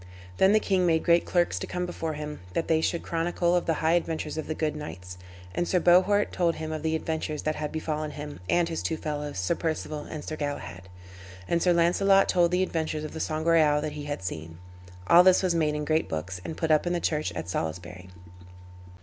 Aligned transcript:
Then 0.37 0.51
the 0.51 0.59
king 0.59 0.87
made 0.87 1.03
great 1.03 1.25
clerks 1.27 1.59
to 1.59 1.67
come 1.67 1.85
before 1.85 2.13
him, 2.13 2.39
that 2.53 2.67
they 2.67 2.81
should 2.81 3.03
chronicle 3.03 3.55
of 3.55 3.67
the 3.67 3.75
high 3.85 3.91
adventures 3.91 4.35
of 4.35 4.47
the 4.47 4.55
good 4.55 4.75
knights. 4.75 5.15
And 5.53 5.67
Sir 5.67 5.79
Bohort 5.79 6.31
told 6.31 6.55
him 6.55 6.71
of 6.71 6.81
the 6.81 6.95
adventures 6.95 7.43
that 7.43 7.57
had 7.57 7.71
befallen 7.71 8.09
him, 8.09 8.39
and 8.49 8.67
his 8.67 8.81
two 8.81 8.97
fellows, 8.97 9.37
Sir 9.37 9.53
Perceval 9.53 10.05
and 10.09 10.23
Sir 10.25 10.37
Galahad. 10.37 10.89
And 11.47 11.61
Sir 11.61 11.71
Launcelot 11.71 12.27
told 12.27 12.49
the 12.49 12.63
adventures 12.63 13.03
of 13.03 13.11
the 13.13 13.19
Sangreal 13.19 13.79
that 13.79 13.91
he 13.91 14.05
had 14.05 14.23
seen. 14.23 14.57
All 15.05 15.21
this 15.21 15.43
was 15.43 15.53
made 15.53 15.75
in 15.75 15.85
great 15.85 16.09
books, 16.09 16.41
and 16.43 16.57
put 16.57 16.71
up 16.71 16.87
in 16.87 16.93
the 16.93 16.99
church 16.99 17.31
at 17.33 17.47
Salisbury. 17.47 18.09